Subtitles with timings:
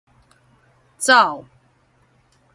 [0.99, 1.45] 走